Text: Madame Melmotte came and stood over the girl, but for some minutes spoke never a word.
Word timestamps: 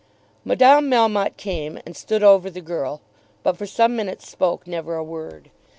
Madame 0.43 0.89
Melmotte 0.89 1.37
came 1.37 1.77
and 1.85 1.95
stood 1.95 2.23
over 2.23 2.49
the 2.49 2.59
girl, 2.59 3.01
but 3.43 3.55
for 3.55 3.67
some 3.67 3.95
minutes 3.95 4.27
spoke 4.27 4.65
never 4.65 4.95
a 4.95 5.03
word. 5.03 5.51